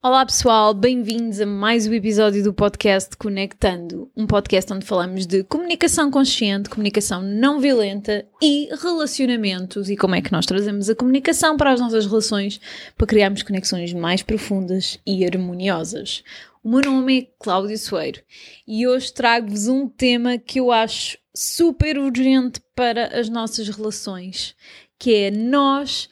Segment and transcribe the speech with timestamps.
[0.00, 5.42] Olá pessoal, bem-vindos a mais um episódio do podcast Conectando, um podcast onde falamos de
[5.42, 11.56] comunicação consciente, comunicação não violenta e relacionamentos e como é que nós trazemos a comunicação
[11.56, 12.60] para as nossas relações
[12.96, 16.22] para criarmos conexões mais profundas e harmoniosas.
[16.62, 18.22] O meu nome é Cláudio Soeiro
[18.68, 24.54] e hoje trago-vos um tema que eu acho super urgente para as nossas relações,
[24.96, 26.08] que é nós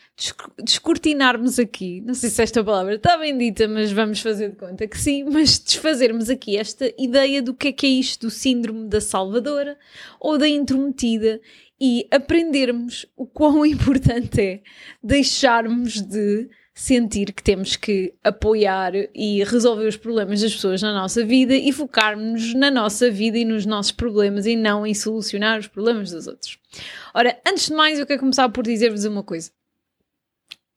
[0.63, 4.87] descortinarmos aqui, não sei se esta palavra está bem dita, mas vamos fazer de conta
[4.87, 8.89] que sim, mas desfazermos aqui esta ideia do que é que é isto do síndrome
[8.89, 9.77] da salvadora
[10.19, 11.39] ou da intrometida
[11.79, 14.61] e aprendermos o quão importante é
[15.03, 21.25] deixarmos de sentir que temos que apoiar e resolver os problemas das pessoas na nossa
[21.25, 25.67] vida e focarmos na nossa vida e nos nossos problemas e não em solucionar os
[25.67, 26.59] problemas dos outros.
[27.15, 29.51] Ora, antes de mais, eu quero começar por dizer-vos uma coisa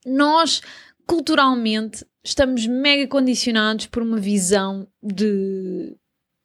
[0.04, 0.60] nós
[1.06, 5.96] culturalmente estamos mega condicionados por uma visão de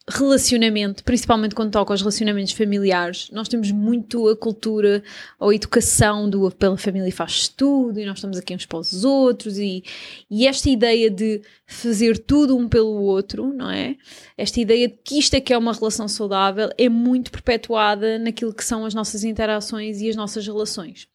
[0.08, 3.30] relacionamento, principalmente quando toca aos relacionamentos familiares.
[3.32, 5.04] Nós temos muito a cultura
[5.40, 9.04] ou a educação do pela família faz tudo e nós estamos aqui uns para os
[9.04, 9.84] outros e,
[10.30, 13.98] e esta ideia de fazer tudo um pelo outro, não é?
[14.38, 18.54] Esta ideia de que isto é que é uma relação saudável é muito perpetuada naquilo
[18.54, 21.08] que são as nossas interações e as nossas relações.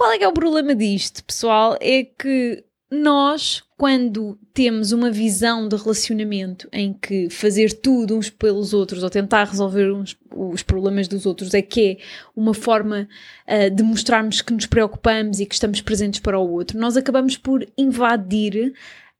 [0.00, 1.76] Qual é que é o problema disto, pessoal?
[1.78, 8.72] É que nós, quando temos uma visão de relacionamento em que fazer tudo uns pelos
[8.72, 11.96] outros ou tentar resolver uns, os problemas dos outros é que é
[12.34, 13.06] uma forma
[13.46, 17.36] uh, de mostrarmos que nos preocupamos e que estamos presentes para o outro, nós acabamos
[17.36, 18.72] por invadir,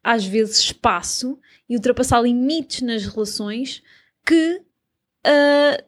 [0.03, 3.83] às vezes, espaço e ultrapassar limites nas relações
[4.25, 4.63] que,
[5.27, 5.85] uh,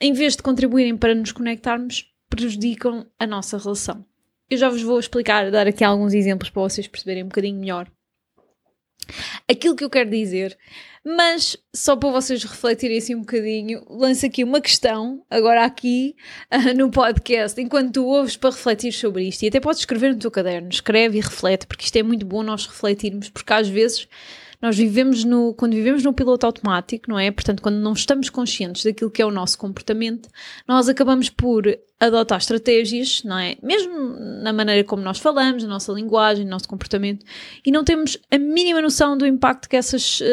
[0.00, 4.04] em vez de contribuírem para nos conectarmos, prejudicam a nossa relação.
[4.50, 7.90] Eu já vos vou explicar, dar aqui alguns exemplos para vocês perceberem um bocadinho melhor
[9.48, 10.56] aquilo que eu quero dizer.
[11.04, 16.16] Mas só para vocês refletirem assim um bocadinho, lanço aqui uma questão, agora aqui
[16.76, 19.42] no podcast, enquanto tu ouves para refletir sobre isto.
[19.42, 22.42] E até podes escrever no teu caderno, escreve e reflete, porque isto é muito bom
[22.42, 24.08] nós refletirmos, porque às vezes
[24.64, 27.30] nós vivemos no, quando vivemos no piloto automático, não é?
[27.30, 30.26] Portanto, quando não estamos conscientes daquilo que é o nosso comportamento,
[30.66, 31.66] nós acabamos por
[32.00, 33.56] adotar estratégias, não é?
[33.62, 33.92] Mesmo
[34.42, 37.26] na maneira como nós falamos, na nossa linguagem, no nosso comportamento,
[37.62, 40.24] e não temos a mínima noção do impacto que essas uh,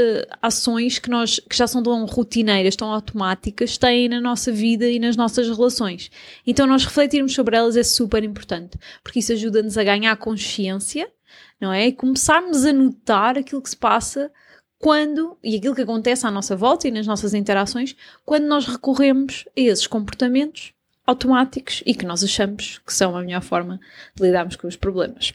[0.41, 4.97] ações que nós que já são tão rotineiras, tão automáticas, têm na nossa vida e
[4.97, 6.09] nas nossas relações.
[6.47, 11.12] Então, nós refletirmos sobre elas é super importante, porque isso ajuda-nos a ganhar consciência
[11.59, 11.88] não é?
[11.88, 14.31] E começarmos a notar aquilo que se passa
[14.80, 19.46] quando, e aquilo que acontece à nossa volta e nas nossas interações, quando nós recorremos
[19.56, 20.74] a esses comportamentos
[21.06, 23.80] automáticos e que nós achamos que são a melhor forma
[24.16, 25.34] de lidarmos com os problemas.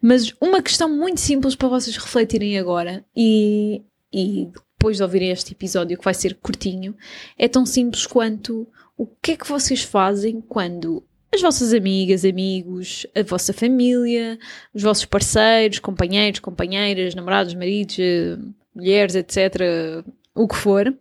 [0.00, 3.82] Mas uma questão muito simples para vocês refletirem agora e,
[4.12, 6.94] e depois de ouvirem este episódio, que vai ser curtinho,
[7.38, 8.66] é tão simples quanto
[8.96, 11.02] o que é que vocês fazem quando
[11.34, 14.38] as vossas amigas, amigos, a vossa família,
[14.74, 18.36] os vossos parceiros, companheiros, companheiras, namorados, maridos, eh,
[18.74, 20.04] mulheres, etc.,
[20.34, 20.94] o que for,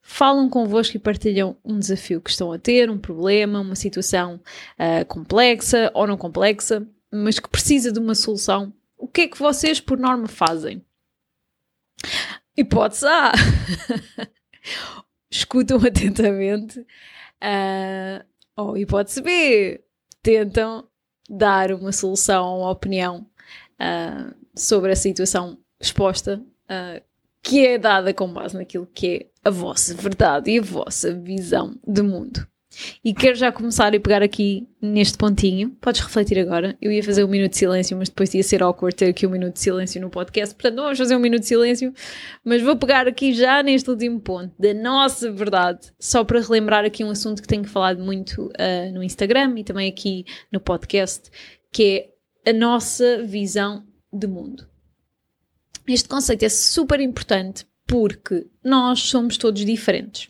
[0.00, 4.40] falam convosco e partilham um desafio que estão a ter, um problema, uma situação
[4.78, 8.72] uh, complexa ou não complexa, mas que precisa de uma solução.
[8.96, 10.82] O que é que vocês, por norma, fazem?
[12.56, 13.32] Hipótese A.
[15.30, 16.80] Escutam atentamente.
[16.80, 18.24] Uh,
[18.58, 19.80] ou hipótese B,
[20.20, 20.84] tentam
[21.30, 23.24] dar uma solução, uma opinião
[23.80, 27.02] uh, sobre a situação exposta, uh,
[27.40, 31.78] que é dada com base naquilo que é a vossa verdade e a vossa visão
[31.86, 32.46] de mundo.
[33.04, 35.70] E quero já começar a pegar aqui neste pontinho.
[35.80, 36.76] Podes refletir agora.
[36.80, 39.30] Eu ia fazer um minuto de silêncio, mas depois ia ser awkward ter aqui um
[39.30, 40.54] minuto de silêncio no podcast.
[40.54, 41.92] Portanto, não vamos fazer um minuto de silêncio,
[42.44, 47.04] mas vou pegar aqui já neste último ponto da nossa verdade, só para relembrar aqui
[47.04, 51.30] um assunto que tenho falado muito uh, no Instagram e também aqui no podcast,
[51.72, 52.10] que
[52.44, 54.66] é a nossa visão de mundo.
[55.86, 60.28] Este conceito é super importante porque nós somos todos diferentes.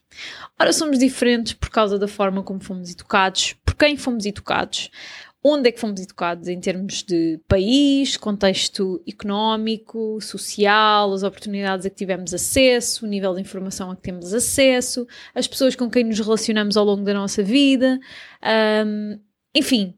[0.59, 4.91] Ora, somos diferentes por causa da forma como fomos educados, por quem fomos educados,
[5.43, 11.91] onde é que fomos educados em termos de país, contexto económico, social, as oportunidades a
[11.91, 16.05] que tivemos acesso, o nível de informação a que temos acesso, as pessoas com quem
[16.05, 17.99] nos relacionamos ao longo da nossa vida,
[18.87, 19.19] um,
[19.55, 19.98] enfim,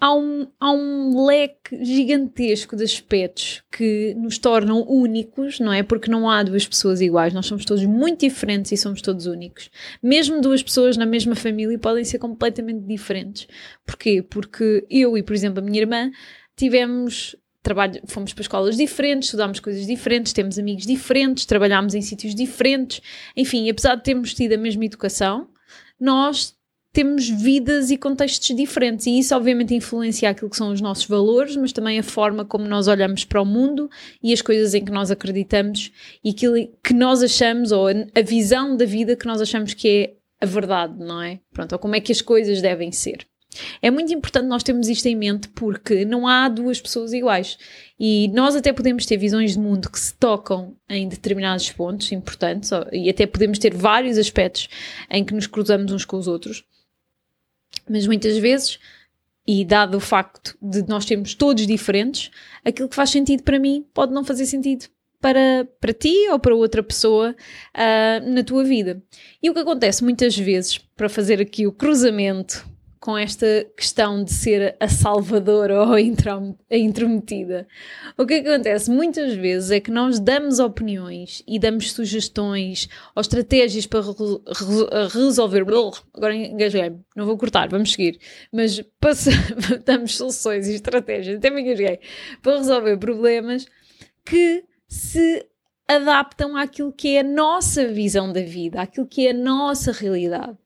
[0.00, 5.82] há um, há um leque gigantesco de aspectos que nos tornam únicos, não é?
[5.82, 9.70] Porque não há duas pessoas iguais, nós somos todos muito diferentes e somos todos únicos.
[10.02, 13.48] Mesmo duas pessoas na mesma família podem ser completamente diferentes.
[13.84, 14.22] Porquê?
[14.22, 16.10] Porque eu e, por exemplo, a minha irmã
[16.56, 22.34] tivemos trabalho, fomos para escolas diferentes, estudámos coisas diferentes, temos amigos diferentes, trabalhámos em sítios
[22.34, 23.02] diferentes,
[23.36, 25.48] enfim, apesar de termos tido a mesma educação,
[26.00, 26.56] nós
[26.92, 31.56] temos vidas e contextos diferentes e isso obviamente influencia aquilo que são os nossos valores,
[31.56, 33.90] mas também a forma como nós olhamos para o mundo
[34.22, 35.92] e as coisas em que nós acreditamos
[36.24, 40.44] e aquilo que nós achamos ou a visão da vida que nós achamos que é
[40.44, 41.40] a verdade, não é?
[41.52, 43.26] Pronto, ou como é que as coisas devem ser.
[43.80, 47.58] É muito importante nós termos isto em mente porque não há duas pessoas iguais
[47.98, 52.70] e nós até podemos ter visões de mundo que se tocam em determinados pontos importantes
[52.92, 54.68] e até podemos ter vários aspectos
[55.10, 56.64] em que nos cruzamos uns com os outros,
[57.90, 58.78] mas muitas vezes,
[59.46, 62.30] e dado o facto de nós sermos todos diferentes,
[62.64, 64.86] aquilo que faz sentido para mim pode não fazer sentido
[65.20, 67.34] para, para ti ou para outra pessoa
[67.74, 69.02] uh, na tua vida.
[69.42, 72.66] E o que acontece muitas vezes, para fazer aqui o cruzamento
[73.08, 77.66] com esta questão de ser a salvadora ou a intrometida.
[78.18, 83.86] O que acontece muitas vezes é que nós damos opiniões e damos sugestões ou estratégias
[83.86, 84.02] para
[85.10, 85.64] resolver.
[86.12, 88.20] Agora engasguei não vou cortar, vamos seguir.
[88.52, 88.78] Mas
[89.86, 92.00] damos soluções e estratégias, até me engasguei,
[92.42, 93.64] para resolver problemas
[94.22, 95.46] que se
[95.88, 100.58] adaptam àquilo que é a nossa visão da vida, àquilo que é a nossa realidade.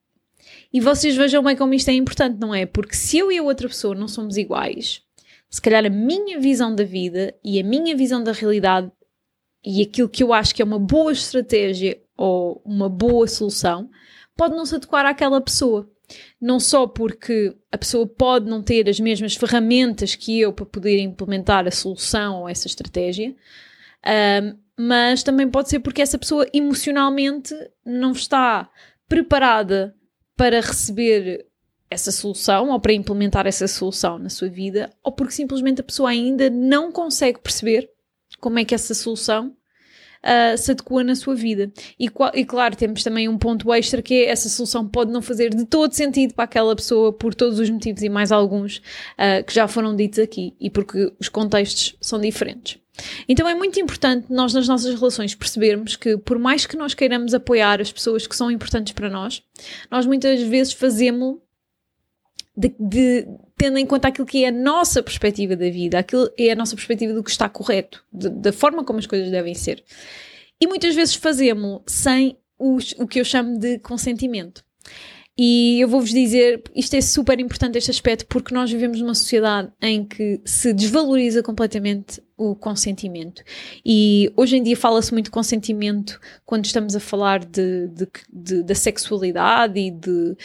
[0.73, 2.65] E vocês vejam bem como isto é importante, não é?
[2.65, 5.03] Porque se eu e a outra pessoa não somos iguais,
[5.47, 8.91] se calhar a minha visão da vida e a minha visão da realidade
[9.63, 13.87] e aquilo que eu acho que é uma boa estratégia ou uma boa solução
[14.35, 15.87] pode não se adequar àquela pessoa.
[16.41, 20.99] Não só porque a pessoa pode não ter as mesmas ferramentas que eu para poder
[20.99, 23.35] implementar a solução ou essa estratégia,
[24.77, 27.53] mas também pode ser porque essa pessoa emocionalmente
[27.85, 28.69] não está
[29.07, 29.95] preparada
[30.35, 31.45] para receber
[31.89, 36.09] essa solução ou para implementar essa solução na sua vida, ou porque simplesmente a pessoa
[36.09, 37.89] ainda não consegue perceber
[38.39, 39.55] como é que essa solução
[40.23, 41.71] uh, se adequa na sua vida.
[41.99, 45.53] E, e, claro, temos também um ponto extra que é essa solução pode não fazer
[45.53, 49.53] de todo sentido para aquela pessoa por todos os motivos e mais alguns uh, que
[49.53, 52.82] já foram ditos aqui e porque os contextos são diferentes.
[53.27, 57.33] Então é muito importante nós nas nossas relações percebermos que por mais que nós queiramos
[57.33, 59.41] apoiar as pessoas que são importantes para nós,
[59.89, 61.37] nós muitas vezes fazemos
[62.55, 66.51] de, de, tendo em conta aquilo que é a nossa perspectiva da vida, aquilo é
[66.51, 69.83] a nossa perspectiva do que está correto, da forma como as coisas devem ser.
[70.61, 74.63] E muitas vezes fazemos sem os, o que eu chamo de consentimento.
[75.35, 79.71] E eu vou-vos dizer, isto é super importante este aspecto, porque nós vivemos numa sociedade
[79.81, 83.43] em que se desvaloriza completamente o consentimento.
[83.83, 88.63] E hoje em dia fala-se muito de consentimento quando estamos a falar de, de, de,
[88.63, 90.35] da sexualidade e de,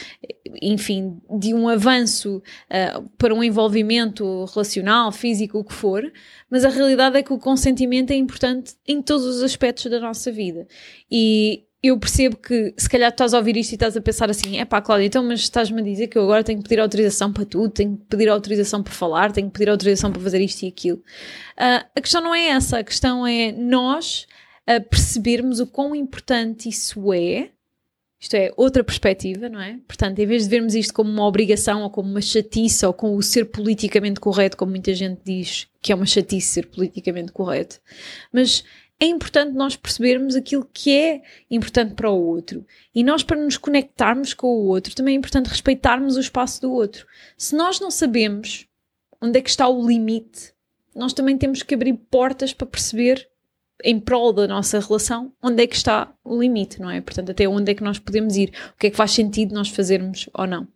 [0.62, 6.10] enfim, de um avanço uh, para um envolvimento relacional, físico, o que for,
[6.50, 10.32] mas a realidade é que o consentimento é importante em todos os aspectos da nossa
[10.32, 10.66] vida.
[11.10, 14.58] E eu percebo que se calhar estás a ouvir isto e estás a pensar assim:
[14.58, 17.32] é pá, Cláudia, então, mas estás-me a dizer que eu agora tenho que pedir autorização
[17.32, 20.62] para tudo, tenho que pedir autorização para falar, tenho que pedir autorização para fazer isto
[20.62, 20.98] e aquilo.
[20.98, 24.26] Uh, a questão não é essa, a questão é nós
[24.68, 27.50] uh, percebermos o quão importante isso é.
[28.20, 29.78] Isto é outra perspectiva, não é?
[29.86, 33.14] Portanto, em vez de vermos isto como uma obrigação ou como uma chatice ou com
[33.14, 37.80] o ser politicamente correto, como muita gente diz que é uma chatice ser politicamente correto,
[38.32, 38.64] mas
[39.00, 42.66] é importante nós percebermos aquilo que é importante para o outro.
[42.94, 46.72] E nós, para nos conectarmos com o outro, também é importante respeitarmos o espaço do
[46.72, 47.06] outro.
[47.36, 48.66] Se nós não sabemos
[49.20, 50.52] onde é que está o limite,
[50.94, 53.28] nós também temos que abrir portas para perceber,
[53.84, 57.00] em prol da nossa relação, onde é que está o limite, não é?
[57.00, 59.68] Portanto, até onde é que nós podemos ir, o que é que faz sentido nós
[59.68, 60.66] fazermos ou não.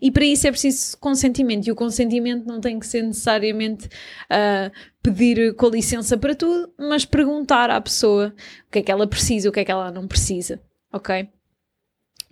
[0.00, 4.70] E para isso é preciso consentimento, e o consentimento não tem que ser necessariamente uh,
[5.02, 8.34] pedir com licença para tudo, mas perguntar à pessoa
[8.66, 10.60] o que é que ela precisa, o que é que ela não precisa,
[10.92, 11.28] ok?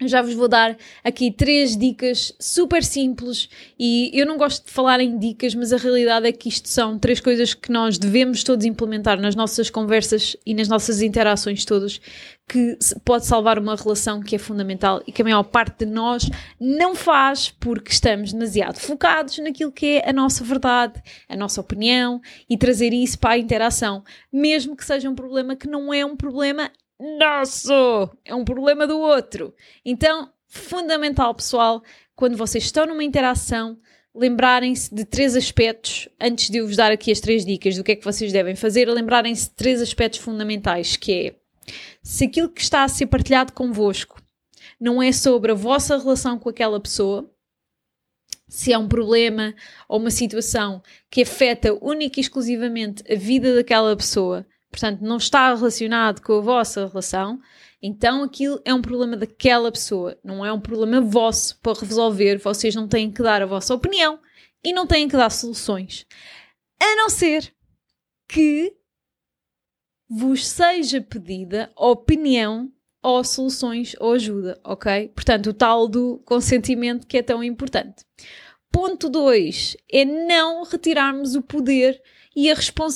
[0.03, 3.49] Já vos vou dar aqui três dicas super simples
[3.79, 6.99] e eu não gosto de falar em dicas, mas a realidade é que isto são
[6.99, 12.01] três coisas que nós devemos todos implementar nas nossas conversas e nas nossas interações todas
[12.47, 16.29] que pode salvar uma relação que é fundamental e que a maior parte de nós
[16.61, 22.21] não faz porque estamos demasiado focados naquilo que é a nossa verdade, a nossa opinião
[22.51, 26.17] e trazer isso para a interação, mesmo que seja um problema que não é um
[26.17, 29.55] problema nosso, é um problema do outro.
[29.85, 31.83] Então, fundamental, pessoal,
[32.15, 33.79] quando vocês estão numa interação,
[34.15, 37.93] lembrarem-se de três aspectos, antes de eu vos dar aqui as três dicas do que
[37.93, 41.35] é que vocês devem fazer, lembrarem-se de três aspectos fundamentais, que é
[42.03, 44.23] se aquilo que está a ser partilhado convosco
[44.79, 47.31] não é sobre a vossa relação com aquela pessoa,
[48.47, 49.55] se é um problema
[49.89, 55.55] ou uma situação que afeta única e exclusivamente a vida daquela pessoa, portanto não está
[55.55, 57.41] relacionado com a vossa relação,
[57.81, 62.39] então aquilo é um problema daquela pessoa, não é um problema vosso para resolver.
[62.39, 64.19] Vocês não têm que dar a vossa opinião
[64.65, 66.05] e não têm que dar soluções.
[66.83, 67.55] A não ser
[68.29, 68.75] que
[70.11, 75.09] vos seja pedida opinião ou soluções ou ajuda, ok?
[75.15, 78.05] Portanto, o tal do consentimento que é tão importante.
[78.73, 82.03] Ponto 2 é não retirarmos o poder
[82.35, 82.53] e,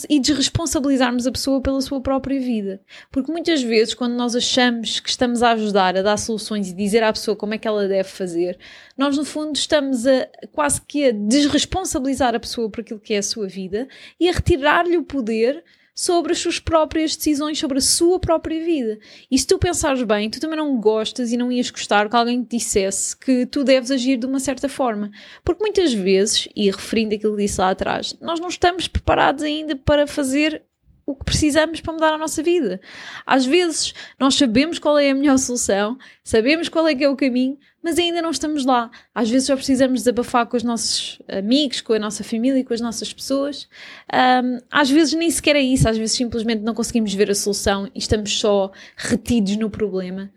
[0.08, 2.80] e desresponsabilizarmos a pessoa pela sua própria vida.
[3.10, 7.02] Porque muitas vezes, quando nós achamos que estamos a ajudar, a dar soluções e dizer
[7.02, 8.58] à pessoa como é que ela deve fazer,
[8.96, 13.18] nós no fundo estamos a quase que a desresponsabilizar a pessoa por aquilo que é
[13.18, 15.62] a sua vida e a retirar-lhe o poder
[15.98, 19.00] sobre as suas próprias decisões, sobre a sua própria vida.
[19.28, 22.44] E se tu pensares bem, tu também não gostas e não ias gostar que alguém
[22.44, 25.10] te dissesse que tu deves agir de uma certa forma.
[25.42, 29.74] Porque muitas vezes, e referindo aquilo que disse lá atrás, nós não estamos preparados ainda
[29.74, 30.62] para fazer
[31.08, 32.78] o que precisamos para mudar a nossa vida.
[33.24, 37.16] Às vezes nós sabemos qual é a melhor solução, sabemos qual é que é o
[37.16, 38.90] caminho, mas ainda não estamos lá.
[39.14, 42.82] Às vezes só precisamos desabafar com os nossos amigos, com a nossa família, com as
[42.82, 43.66] nossas pessoas.
[44.12, 47.86] Um, às vezes nem sequer é isso, às vezes simplesmente não conseguimos ver a solução
[47.94, 50.30] e estamos só retidos no problema.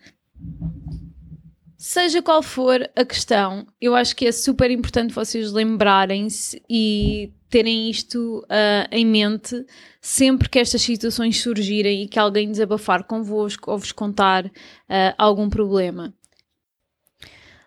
[1.84, 7.90] Seja qual for a questão, eu acho que é super importante vocês lembrarem-se e terem
[7.90, 9.66] isto uh, em mente
[10.00, 14.52] sempre que estas situações surgirem e que alguém desabafar convosco ou vos contar uh,
[15.18, 16.14] algum problema.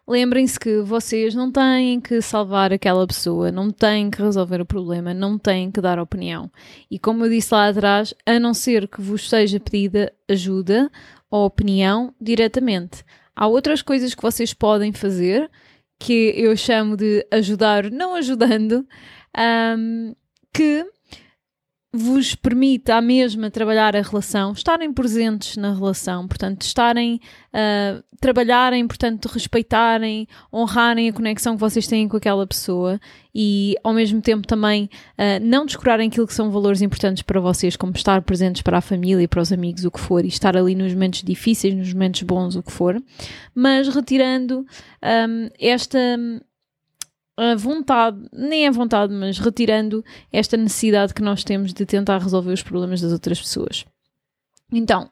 [0.06, 5.12] Lembrem-se que vocês não têm que salvar aquela pessoa, não têm que resolver o problema,
[5.12, 6.48] não têm que dar opinião.
[6.88, 10.88] E como eu disse lá atrás, a não ser que vos seja pedida ajuda
[11.28, 13.02] ou opinião diretamente
[13.36, 15.50] Há outras coisas que vocês podem fazer
[15.98, 18.86] que eu chamo de ajudar não ajudando,
[19.78, 20.14] um,
[20.52, 20.86] que
[21.96, 27.20] vos permite à mesma trabalhar a relação, estarem presentes na relação, portanto, estarem,
[27.52, 33.00] uh, trabalharem, portanto, respeitarem, honrarem a conexão que vocês têm com aquela pessoa
[33.32, 37.76] e, ao mesmo tempo, também uh, não descurarem aquilo que são valores importantes para vocês,
[37.76, 40.74] como estar presentes para a família para os amigos, o que for, e estar ali
[40.74, 43.00] nos momentos difíceis, nos momentos bons, o que for,
[43.54, 44.66] mas retirando
[45.00, 46.00] um, esta
[47.36, 52.52] a vontade, nem a vontade, mas retirando esta necessidade que nós temos de tentar resolver
[52.52, 53.84] os problemas das outras pessoas.
[54.72, 55.10] Então,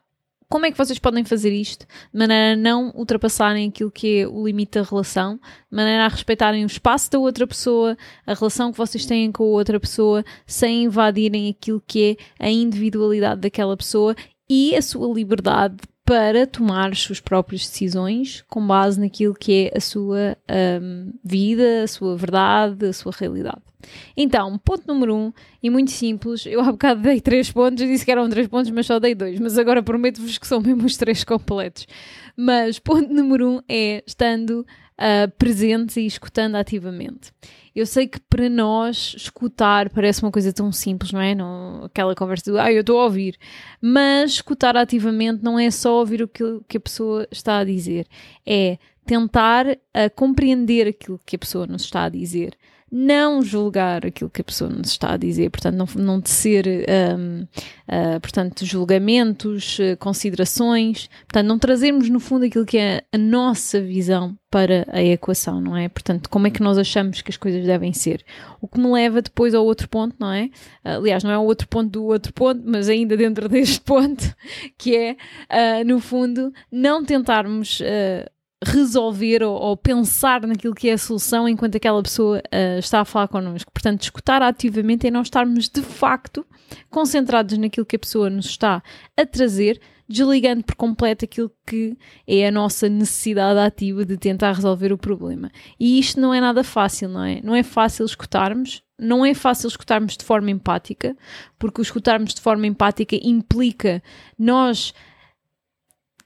[0.49, 4.27] como é que vocês podem fazer isto de maneira a não ultrapassarem aquilo que é
[4.27, 8.71] o limite da relação, de maneira a respeitarem o espaço da outra pessoa, a relação
[8.71, 13.75] que vocês têm com a outra pessoa, sem invadirem aquilo que é a individualidade daquela
[13.75, 14.15] pessoa
[14.47, 19.77] e a sua liberdade para tomar as suas próprias decisões com base naquilo que é
[19.77, 20.37] a sua
[20.81, 23.61] um, vida, a sua verdade, a sua realidade.
[24.15, 28.11] Então, ponto número um, e muito simples, eu há bocado dei três pontos, disse que
[28.11, 31.23] eram três pontos, mas só dei dois, mas agora prometo-vos que são mesmo os três
[31.23, 31.87] completos.
[32.35, 37.31] Mas ponto número um é estando uh, presentes e escutando ativamente.
[37.75, 41.33] Eu sei que para nós escutar parece uma coisa tão simples, não é?
[41.33, 43.37] Não, aquela conversa do ah, eu estou a ouvir.
[43.81, 48.07] Mas escutar ativamente não é só ouvir o que, que a pessoa está a dizer,
[48.45, 49.77] é tentar uh,
[50.15, 52.55] compreender aquilo que a pessoa nos está a dizer
[52.95, 56.67] não julgar aquilo que a pessoa nos está a dizer, portanto, não, não tecer,
[57.17, 57.47] um, uh,
[57.87, 63.81] ah, portanto, julgamentos, uh, considerações, portanto, não trazermos no fundo aquilo que é a nossa
[63.81, 65.89] visão para a equação, não é?
[65.89, 68.23] Portanto, como é que nós achamos que as coisas devem ser?
[68.61, 70.51] O que me leva depois ao outro ponto, não é?
[70.83, 74.23] Aliás, não é o outro ponto do outro ponto, mas ainda dentro deste ponto,
[74.77, 77.81] que é, uh, no fundo, não tentarmos
[78.63, 83.05] resolver ou, ou, pensar naquilo que é a solução enquanto aquela pessoa uh, está a
[83.05, 83.71] falar connosco.
[83.71, 86.45] Portanto, escutar ativamente é nós estarmos de facto
[86.89, 88.81] concentrados naquilo que a pessoa nos está
[89.17, 94.91] a trazer, desligando por completo aquilo que é a nossa necessidade ativa de tentar resolver
[94.91, 95.51] o problema.
[95.79, 97.41] E isto não é nada fácil, não é?
[97.43, 101.15] Não é fácil escutarmos, não é fácil escutarmos de forma empática,
[101.59, 104.01] porque o escutarmos de forma empática implica
[104.37, 104.93] nós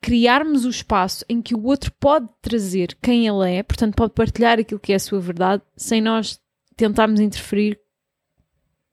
[0.08, 4.58] criarmos o espaço em que o outro pode trazer quem ele é, portanto, pode partilhar
[4.58, 6.40] aquilo que é a sua verdade, sem nós
[6.78, 7.78] tentarmos interferir,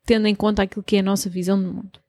[0.04, 2.00] tendo em conta aquilo que é a nossa visão do mundo.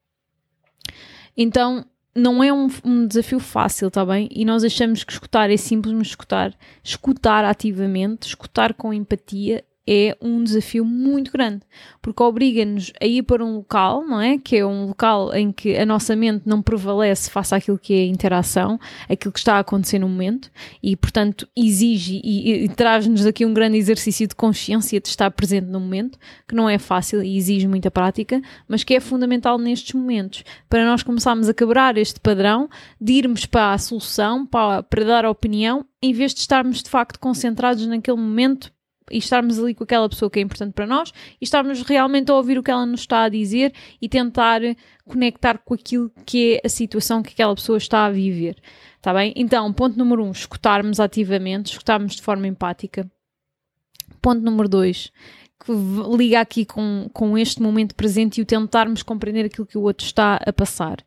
[1.38, 1.86] Então,
[2.16, 4.28] não é um, um desafio fácil, está bem?
[4.32, 10.18] E nós achamos que escutar é simples, mas escutar, escutar ativamente, escutar com empatia, é
[10.22, 11.62] um desafio muito grande,
[12.02, 14.38] porque obriga-nos a ir para um local, não é?
[14.38, 17.98] Que é um local em que a nossa mente não prevalece face àquilo que é
[18.04, 20.50] a interação, aquilo que está a acontecer no momento,
[20.82, 25.30] e portanto exige e, e, e traz-nos aqui um grande exercício de consciência de estar
[25.32, 29.58] presente no momento, que não é fácil e exige muita prática, mas que é fundamental
[29.58, 32.68] nestes momentos, para nós começarmos a quebrar este padrão
[33.00, 36.90] de irmos para a solução, para, para dar a opinião, em vez de estarmos de
[36.90, 38.72] facto concentrados naquele momento
[39.12, 42.36] e estarmos ali com aquela pessoa que é importante para nós e estarmos realmente a
[42.36, 44.62] ouvir o que ela nos está a dizer e tentar
[45.06, 48.58] conectar com aquilo que é a situação que aquela pessoa está a viver.
[48.98, 49.34] Está bem?
[49.36, 53.10] Então, ponto número um, escutarmos ativamente, escutarmos de forma empática.
[54.22, 55.12] Ponto número dois,
[55.66, 55.72] que
[56.16, 60.06] liga aqui com, com este momento presente e o tentarmos compreender aquilo que o outro
[60.06, 60.98] está a passar.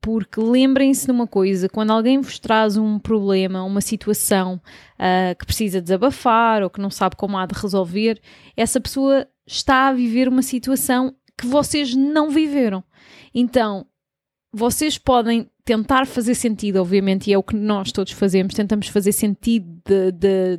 [0.00, 4.54] Porque lembrem-se de uma coisa: quando alguém vos traz um problema, uma situação
[4.94, 8.20] uh, que precisa desabafar ou que não sabe como há de resolver,
[8.56, 12.82] essa pessoa está a viver uma situação que vocês não viveram.
[13.34, 13.86] Então,
[14.50, 19.10] vocês podem tentar fazer sentido, obviamente, e é o que nós todos fazemos, tentamos fazer
[19.10, 19.66] sentido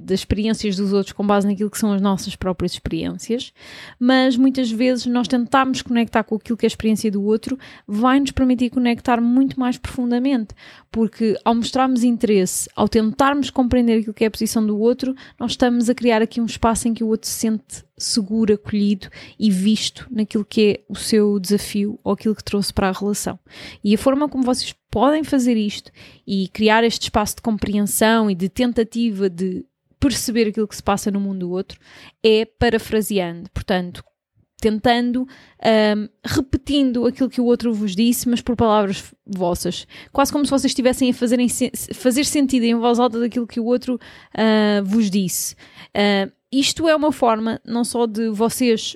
[0.01, 3.53] das experiências dos outros com base naquilo que são as nossas próprias experiências,
[3.97, 8.19] mas muitas vezes nós tentarmos conectar com aquilo que é a experiência do outro vai
[8.19, 10.53] nos permitir conectar muito mais profundamente,
[10.91, 15.51] porque ao mostrarmos interesse, ao tentarmos compreender aquilo que é a posição do outro, nós
[15.51, 19.07] estamos a criar aqui um espaço em que o outro se sente seguro, acolhido
[19.39, 23.39] e visto naquilo que é o seu desafio ou aquilo que trouxe para a relação.
[23.83, 25.91] E a forma como vocês podem fazer isto
[26.25, 29.65] e criar este espaço de compreensão e de tentativa de
[29.99, 31.79] perceber aquilo que se passa no mundo do outro
[32.23, 33.49] é parafraseando.
[33.51, 34.03] Portanto,
[34.59, 39.87] tentando, um, repetindo aquilo que o outro vos disse, mas por palavras vossas.
[40.11, 41.47] Quase como se vocês estivessem a fazerem,
[41.93, 45.55] fazer sentido em voz alta daquilo que o outro uh, vos disse.
[45.95, 48.95] Uh, isto é uma forma não só de vocês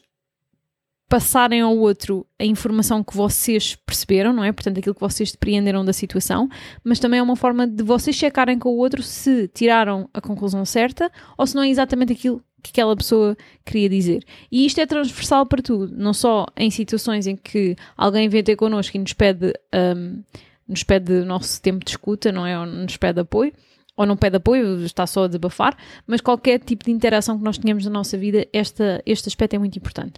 [1.12, 4.53] passarem ao outro a informação que vocês perceberam, não é?
[4.53, 6.48] Portanto, aquilo que vocês depreenderam da situação,
[6.86, 10.63] mas também é uma forma de vocês checarem com o outro se tiraram a conclusão
[10.63, 14.24] certa ou se não é exatamente aquilo que aquela pessoa queria dizer.
[14.50, 18.56] E isto é transversal para tudo, não só em situações em que alguém vem ter
[18.56, 20.24] connosco e nos pede, um,
[20.65, 22.58] nos pede nosso tempo de escuta, não é?
[22.58, 23.51] Ou nos pede apoio,
[23.95, 25.75] ou não pede apoio, está só a desabafar,
[26.07, 29.59] mas qualquer tipo de interação que nós tenhamos na nossa vida, esta, este aspecto é
[29.59, 30.13] muito importante.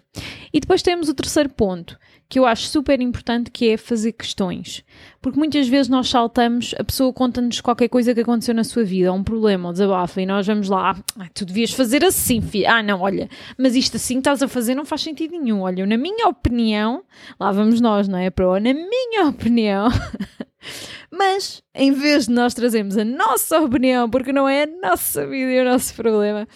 [0.54, 1.98] E depois temos o terceiro ponto,
[2.30, 4.84] que eu acho super importante, que é fazer questões.
[5.22, 9.12] Porque muitas vezes nós saltamos, a pessoa conta-nos qualquer coisa que aconteceu na sua vida,
[9.12, 12.70] um problema, um desabafa, e nós vamos lá, ah, tu devias fazer assim, filho.
[12.70, 15.62] Ah, não, olha, mas isto assim estás a fazer não faz sentido nenhum.
[15.62, 17.04] Olha, na minha opinião,
[17.40, 18.30] lá vamos nós, não é?
[18.30, 19.90] Para na minha opinião.
[21.34, 25.52] Mas, em vez de nós trazermos a nossa opinião, porque não é a nossa vida
[25.52, 26.48] e o nosso problema,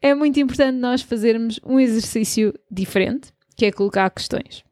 [0.00, 4.62] é muito importante nós fazermos um exercício diferente, que é colocar questões.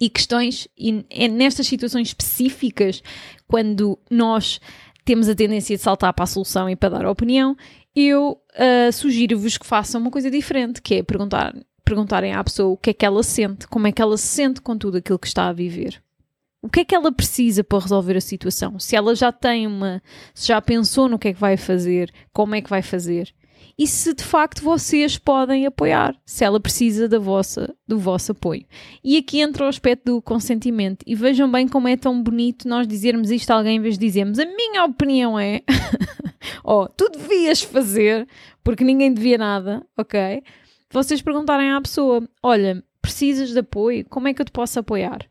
[0.00, 3.04] E questões, e é nestas situações específicas,
[3.46, 4.60] quando nós
[5.04, 7.56] temos a tendência de saltar para a solução e para dar a opinião,
[7.94, 12.76] eu uh, sugiro-vos que façam uma coisa diferente, que é perguntar, perguntarem à pessoa o
[12.76, 15.28] que é que ela sente, como é que ela se sente com tudo aquilo que
[15.28, 16.02] está a viver
[16.66, 18.76] o que é que ela precisa para resolver a situação?
[18.80, 20.02] Se ela já tem uma,
[20.34, 23.32] se já pensou no que é que vai fazer, como é que vai fazer?
[23.78, 28.64] E se de facto vocês podem apoiar, se ela precisa da vossa, do vosso apoio.
[29.04, 31.04] E aqui entra o aspecto do consentimento.
[31.06, 34.04] E vejam bem como é tão bonito nós dizermos isto a alguém em vez de
[34.04, 35.62] dizermos a minha opinião é,
[36.64, 38.26] oh, tu devias fazer,
[38.64, 40.42] porque ninguém devia nada, ok?
[40.90, 44.04] Vocês perguntarem à pessoa: olha, precisas de apoio?
[44.08, 45.28] Como é que eu te posso apoiar?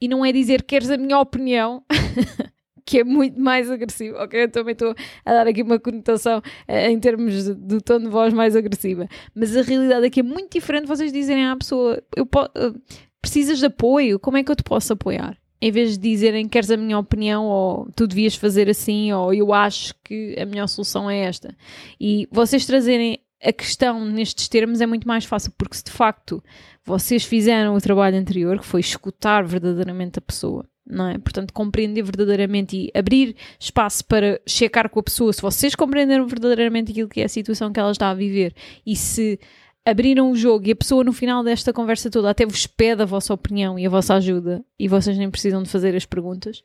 [0.00, 1.82] E não é dizer que queres a minha opinião,
[2.84, 4.44] que é muito mais agressivo, ok?
[4.44, 8.32] Eu também estou a dar aqui uma conotação uh, em termos de, tom de voz
[8.32, 12.80] mais agressiva, mas a realidade aqui é muito diferente vocês dizerem à pessoa, eu uh,
[13.20, 15.36] precisas de apoio, como é que eu te posso apoiar?
[15.60, 19.52] Em vez de dizerem queres a minha opinião, ou tu devias fazer assim, ou eu
[19.52, 21.56] acho que a melhor solução é esta.
[21.98, 26.42] E vocês trazerem a questão nestes termos é muito mais fácil, porque se de facto
[26.84, 31.18] vocês fizeram o trabalho anterior, que foi escutar verdadeiramente a pessoa, não é?
[31.18, 36.92] Portanto, compreender verdadeiramente e abrir espaço para checar com a pessoa se vocês compreenderam verdadeiramente
[36.92, 38.54] aquilo que é a situação que ela está a viver
[38.86, 39.38] e se
[39.84, 43.06] abriram o jogo e a pessoa no final desta conversa toda até vos pede a
[43.06, 46.62] vossa opinião e a vossa ajuda e vocês nem precisam de fazer as perguntas,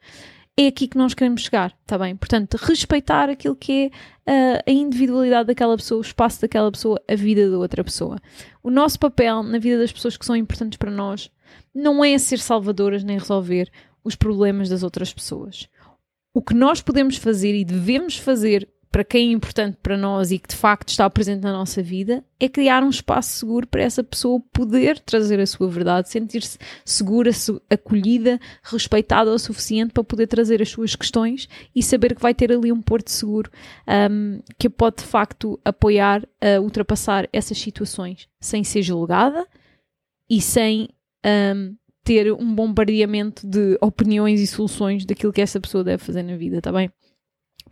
[0.57, 2.15] é aqui que nós queremos chegar, está bem?
[2.15, 3.91] Portanto, respeitar aquilo que
[4.25, 8.17] é uh, a individualidade daquela pessoa, o espaço daquela pessoa, a vida da outra pessoa.
[8.61, 11.31] O nosso papel na vida das pessoas que são importantes para nós
[11.73, 13.71] não é ser salvadoras nem resolver
[14.03, 15.69] os problemas das outras pessoas.
[16.33, 20.37] O que nós podemos fazer e devemos fazer para quem é importante para nós e
[20.37, 24.03] que de facto está presente na nossa vida, é criar um espaço seguro para essa
[24.03, 27.31] pessoa poder trazer a sua verdade, sentir-se segura,
[27.69, 32.51] acolhida, respeitada o suficiente para poder trazer as suas questões e saber que vai ter
[32.51, 33.49] ali um porto seguro
[34.11, 39.47] um, que pode de facto apoiar a ultrapassar essas situações sem ser julgada
[40.29, 40.89] e sem
[41.25, 46.35] um, ter um bombardeamento de opiniões e soluções daquilo que essa pessoa deve fazer na
[46.35, 46.91] vida, tá bem?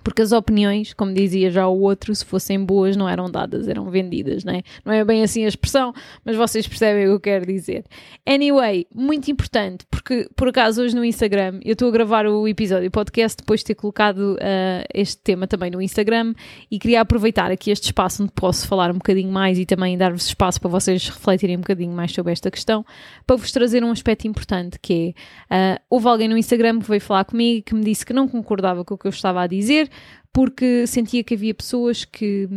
[0.04, 3.90] Porque as opiniões, como dizia já o outro, se fossem boas não eram dadas, eram
[3.90, 4.64] vendidas, não é?
[4.86, 7.86] Não é bem assim a expressão, mas vocês percebem o que eu quero dizer.
[8.26, 12.90] Anyway, muito importante, porque por acaso hoje no Instagram, eu estou a gravar o episódio
[12.92, 16.34] podcast depois de ter colocado uh, este tema também no Instagram
[16.70, 20.26] e queria aproveitar aqui este espaço onde posso falar um bocadinho mais e também dar-vos
[20.26, 22.86] espaço para vocês refletirem um bocadinho mais sobre esta questão,
[23.26, 25.16] para vos trazer um aspecto importante que
[25.50, 28.28] é, uh, houve alguém no Instagram que veio falar comigo que me disse que não
[28.28, 29.89] concordava com o que eu estava a dizer,
[30.32, 32.48] porque sentia que havia pessoas que,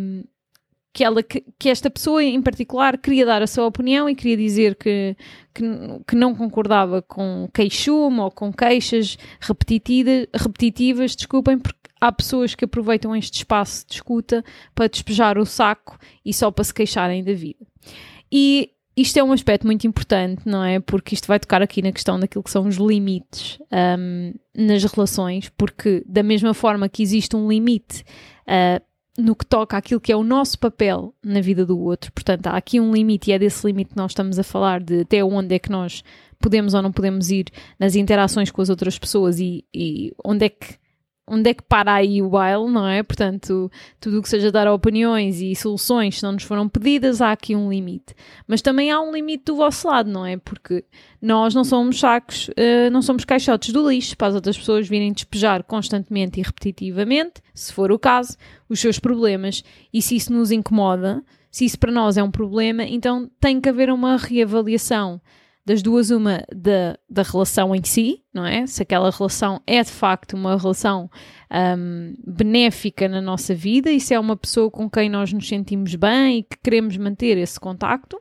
[0.92, 4.36] que, ela, que, que, esta pessoa em particular queria dar a sua opinião e queria
[4.36, 5.16] dizer que,
[5.54, 5.64] que,
[6.06, 12.64] que não concordava com queixume ou com queixas repetitivas, repetitivas, desculpem, porque há pessoas que
[12.64, 17.32] aproveitam este espaço de escuta para despejar o saco e só para se queixarem da
[17.32, 17.64] vida.
[18.30, 20.78] E isto é um aspecto muito importante, não é?
[20.78, 23.58] Porque isto vai tocar aqui na questão daquilo que são os limites
[23.98, 28.04] um, nas relações, porque da mesma forma que existe um limite
[28.46, 28.82] uh,
[29.16, 32.56] no que toca àquilo que é o nosso papel na vida do outro, portanto, há
[32.56, 35.54] aqui um limite e é desse limite que nós estamos a falar de até onde
[35.54, 36.04] é que nós
[36.38, 37.46] podemos ou não podemos ir
[37.78, 40.81] nas interações com as outras pessoas e, e onde é que
[41.26, 43.02] onde é que para aí o baile, não é?
[43.02, 47.32] Portanto, tudo o que seja dar opiniões e soluções, se não nos foram pedidas, há
[47.32, 48.14] aqui um limite.
[48.46, 50.36] Mas também há um limite do vosso lado, não é?
[50.36, 50.84] Porque
[51.20, 55.12] nós não somos sacos, uh, não somos caixotes do lixo para as outras pessoas virem
[55.12, 58.36] despejar constantemente e repetitivamente, se for o caso,
[58.68, 59.62] os seus problemas.
[59.92, 63.68] E se isso nos incomoda, se isso para nós é um problema, então tem que
[63.68, 65.20] haver uma reavaliação
[65.64, 68.66] das duas, uma da, da relação em si, não é?
[68.66, 71.08] Se aquela relação é de facto uma relação
[71.78, 75.94] um, benéfica na nossa vida e se é uma pessoa com quem nós nos sentimos
[75.94, 78.20] bem e que queremos manter esse contacto,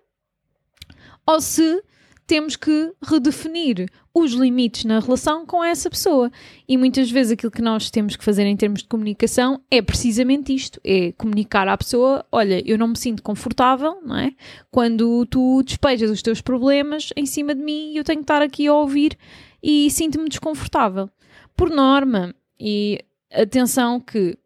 [1.26, 1.84] ou se
[2.32, 6.32] temos que redefinir os limites na relação com essa pessoa.
[6.66, 10.56] E muitas vezes aquilo que nós temos que fazer em termos de comunicação é precisamente
[10.56, 14.32] isto: é comunicar à pessoa: olha, eu não me sinto confortável, não é?
[14.72, 18.42] Quando tu despejas os teus problemas em cima de mim e eu tenho que estar
[18.42, 19.18] aqui a ouvir
[19.62, 21.10] e sinto-me desconfortável.
[21.54, 24.38] Por norma, e atenção que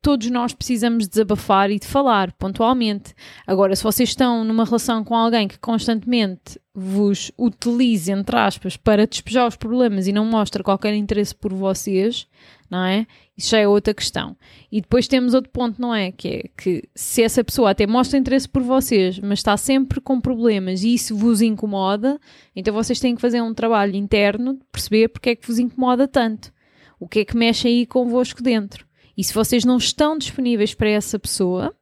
[0.00, 3.12] todos nós precisamos desabafar e de falar pontualmente.
[3.44, 9.06] Agora, se vocês estão numa relação com alguém que constantemente vos utiliza, entre aspas, para
[9.06, 12.26] despejar os problemas e não mostra qualquer interesse por vocês,
[12.68, 13.06] não é?
[13.36, 14.36] Isso já é outra questão.
[14.72, 16.10] E depois temos outro ponto, não é?
[16.10, 20.20] Que é que se essa pessoa até mostra interesse por vocês, mas está sempre com
[20.20, 22.20] problemas e isso vos incomoda,
[22.56, 26.08] então vocês têm que fazer um trabalho interno de perceber porque é que vos incomoda
[26.08, 26.52] tanto.
[26.98, 28.84] O que é que mexe aí convosco dentro.
[29.16, 31.72] E se vocês não estão disponíveis para essa pessoa,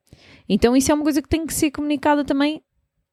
[0.46, 2.62] então isso é uma coisa que tem que ser comunicada também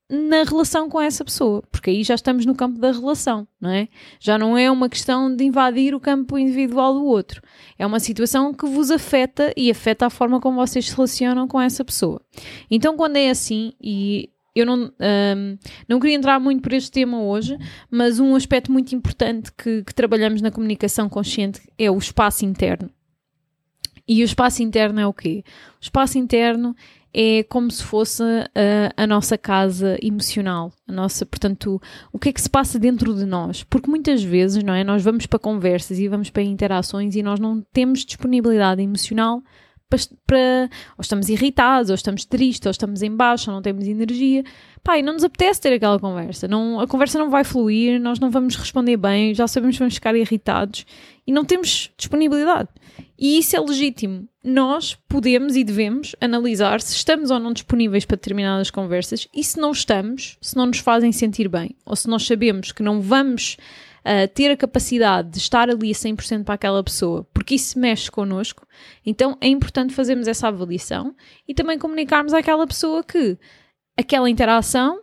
[0.10, 3.88] na relação com essa pessoa, porque aí já estamos no campo da relação, não é?
[4.20, 7.42] Já não é uma questão de invadir o campo individual do outro.
[7.78, 11.62] É uma situação que vos afeta e afeta a forma como vocês se relacionam com
[11.62, 12.20] essa pessoa.
[12.72, 17.22] Então, quando é assim, e eu não, um, não queria entrar muito por este tema
[17.22, 17.56] hoje,
[17.92, 22.90] mas um aspecto muito importante que, que trabalhamos na comunicação consciente é o espaço interno.
[24.08, 25.44] E o espaço interno é o quê?
[25.80, 26.76] O espaço interno
[27.14, 32.34] é como se fosse a, a, nossa casa emocional, a nossa, portanto, o que é
[32.34, 33.64] que se passa dentro de nós?
[33.64, 37.40] Porque muitas vezes, não é, nós vamos para conversas e vamos para interações e nós
[37.40, 39.42] não temos disponibilidade emocional
[39.90, 43.88] para, para ou estamos irritados, ou estamos tristes, ou estamos em baixo, ou não temos
[43.88, 44.44] energia.
[44.84, 46.48] Pai, não nos apetece ter aquela conversa.
[46.48, 49.96] Não, a conversa não vai fluir, nós não vamos responder bem, já sabemos que vamos
[49.96, 50.86] ficar irritados
[51.26, 52.70] e não temos disponibilidade.
[53.18, 54.28] E isso é legítimo.
[54.42, 59.60] Nós podemos e devemos analisar se estamos ou não disponíveis para determinadas conversas e se
[59.60, 63.58] não estamos, se não nos fazem sentir bem, ou se nós sabemos que não vamos
[64.06, 68.10] uh, ter a capacidade de estar ali a 100% para aquela pessoa, porque isso mexe
[68.10, 68.66] connosco,
[69.06, 71.16] então é importante fazermos essa avaliação
[71.48, 73.38] e também comunicarmos àquela pessoa que
[73.98, 75.00] aquela interação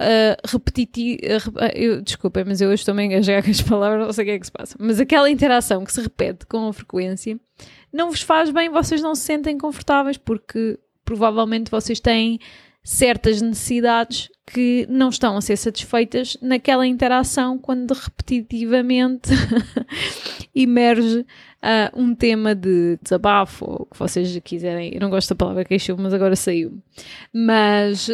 [0.00, 1.20] uh, repetitiva.
[1.48, 4.38] Uh, desculpem, mas eu estou a engajar com as palavras, não sei o que é
[4.38, 4.76] que se passa.
[4.78, 7.38] Mas aquela interação que se repete com frequência
[7.92, 12.38] não vos faz bem, vocês não se sentem confortáveis porque provavelmente vocês têm
[12.90, 19.30] certas necessidades que não estão a ser satisfeitas naquela interação quando repetitivamente
[20.52, 21.24] emerge uh,
[21.94, 24.92] um tema de desabafo, ou o que vocês quiserem.
[24.92, 26.82] Eu não gosto da palavra queixo, mas agora saiu.
[27.32, 28.10] Mas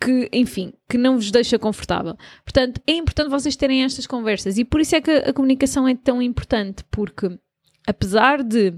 [0.00, 2.16] que, enfim, que não vos deixa confortável.
[2.42, 5.94] Portanto, é importante vocês terem estas conversas e por isso é que a comunicação é
[5.94, 7.38] tão importante, porque
[7.86, 8.72] apesar de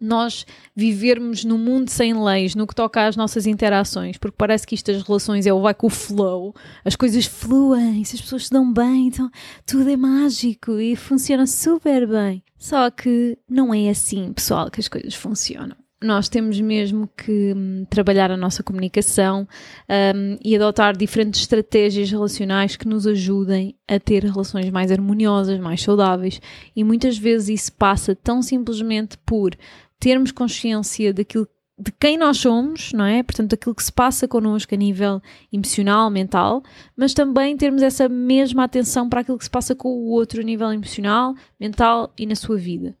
[0.00, 4.74] nós vivermos num mundo sem leis no que toca às nossas interações, porque parece que
[4.74, 8.46] isto das relações é o vai com o flow, as coisas fluem, se as pessoas
[8.46, 9.30] se dão bem, então
[9.66, 12.42] tudo é mágico e funciona super bem.
[12.58, 17.84] Só que não é assim, pessoal, que as coisas funcionam nós temos mesmo que um,
[17.84, 19.46] trabalhar a nossa comunicação
[19.88, 25.82] um, e adotar diferentes estratégias relacionais que nos ajudem a ter relações mais harmoniosas, mais
[25.82, 26.40] saudáveis.
[26.74, 29.54] E muitas vezes isso passa tão simplesmente por
[30.00, 31.46] termos consciência daquilo
[31.78, 33.22] de quem nós somos, não é?
[33.22, 36.62] Portanto, daquilo que se passa connosco a nível emocional, mental,
[36.94, 40.44] mas também termos essa mesma atenção para aquilo que se passa com o outro a
[40.44, 42.94] nível emocional, mental e na sua vida.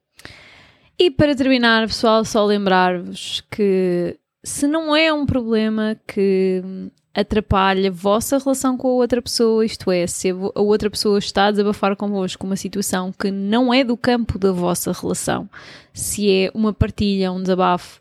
[0.98, 6.62] E para terminar, pessoal, só lembrar-vos que se não é um problema que
[7.20, 11.46] atrapalha a vossa relação com a outra pessoa, isto é, se a outra pessoa está
[11.46, 15.48] a desabafar convosco uma situação que não é do campo da vossa relação,
[15.92, 18.00] se é uma partilha, um desabafo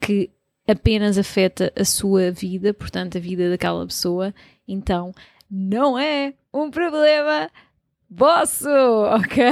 [0.00, 0.30] que
[0.66, 4.34] apenas afeta a sua vida, portanto a vida daquela pessoa,
[4.66, 5.14] então
[5.50, 7.50] não é um problema
[8.10, 8.68] vosso,
[9.16, 9.50] ok?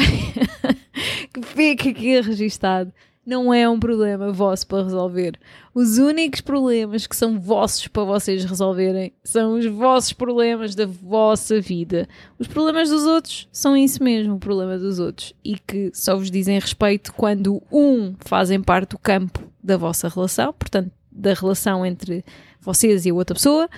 [1.33, 2.92] que fique aqui registado
[3.24, 5.38] não é um problema vosso para resolver.
[5.74, 11.61] Os únicos problemas que são vossos para vocês resolverem são os vossos problemas da vossa
[11.61, 12.08] vida.
[12.38, 15.32] Os problemas dos outros são isso mesmo, o problema dos outros.
[15.44, 20.52] E que só vos dizem respeito quando, um, fazem parte do campo da vossa relação,
[20.52, 22.24] portanto, da relação entre
[22.61, 23.68] vocês e a outra pessoa,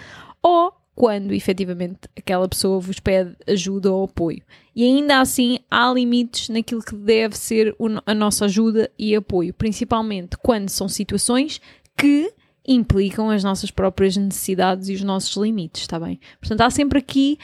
[0.42, 4.42] ou quando efetivamente aquela pessoa vos pede ajuda ou apoio.
[4.74, 7.74] E ainda assim há limites naquilo que deve ser
[8.06, 11.60] a nossa ajuda e apoio, principalmente quando são situações
[11.96, 12.32] que
[12.66, 16.18] implicam as nossas próprias necessidades e os nossos limites, está bem?
[16.40, 17.38] Portanto, há sempre aqui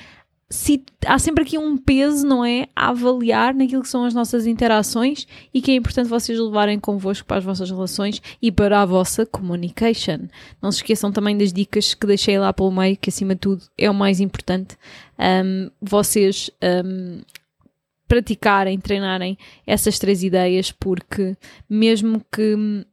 [0.53, 2.67] se, há sempre aqui um peso, não é?
[2.75, 7.25] A avaliar naquilo que são as nossas interações e que é importante vocês levarem convosco
[7.25, 10.27] para as vossas relações e para a vossa communication.
[10.61, 13.63] Não se esqueçam também das dicas que deixei lá pelo meio, que acima de tudo
[13.79, 14.77] é o mais importante.
[15.17, 16.51] Um, vocês
[16.85, 17.21] um,
[18.09, 21.37] praticarem, treinarem essas três ideias, porque
[21.69, 22.85] mesmo que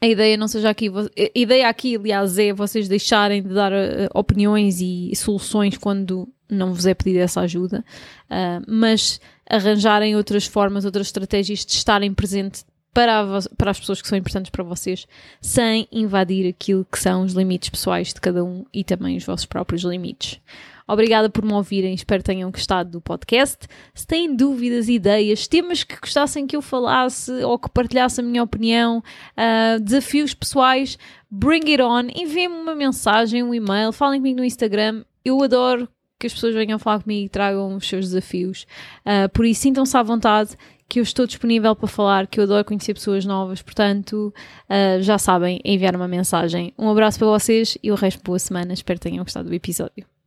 [0.00, 4.08] a ideia não seja aqui, a ideia aqui, aliás, é vocês deixarem de dar uh,
[4.14, 7.84] opiniões e soluções quando não vos é pedida essa ajuda,
[8.30, 13.24] uh, mas arranjarem outras formas, outras estratégias de estarem presente para,
[13.56, 15.06] para as pessoas que são importantes para vocês,
[15.40, 19.46] sem invadir aquilo que são os limites pessoais de cada um e também os vossos
[19.46, 20.40] próprios limites.
[20.88, 23.66] Obrigada por me ouvirem, espero que tenham gostado do podcast.
[23.94, 28.42] Se têm dúvidas, ideias, temas que gostassem que eu falasse ou que partilhasse a minha
[28.42, 30.98] opinião, uh, desafios pessoais,
[31.30, 35.04] bring it on, enviem-me uma mensagem, um e-mail, falem comigo no Instagram.
[35.22, 35.86] Eu adoro
[36.18, 38.66] que as pessoas venham falar comigo e tragam os seus desafios.
[39.04, 40.56] Uh, por isso, sintam-se à vontade
[40.88, 44.32] que eu estou disponível para falar, que eu adoro conhecer pessoas novas, portanto,
[44.70, 46.72] uh, já sabem, enviar uma mensagem.
[46.78, 48.72] Um abraço para vocês e o resto boa semana.
[48.72, 50.17] Espero que tenham gostado do episódio.